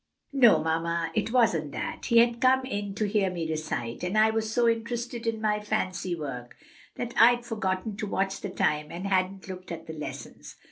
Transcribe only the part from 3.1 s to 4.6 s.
me recite, and I was